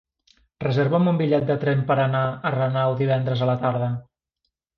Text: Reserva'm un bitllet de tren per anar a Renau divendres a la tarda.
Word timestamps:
Reserva'm 0.63 1.09
un 1.11 1.19
bitllet 1.19 1.45
de 1.49 1.57
tren 1.63 1.83
per 1.91 1.97
anar 2.05 2.23
a 2.27 2.53
Renau 2.57 2.97
divendres 3.03 3.45
a 3.45 3.51
la 3.53 3.57
tarda. 3.67 3.93